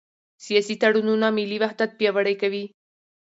سیاسي 0.45 0.75
تړونونه 0.81 1.27
ملي 1.37 1.57
وحدت 1.63 1.91
پیاوړی 1.99 2.35
کوي 2.41 2.63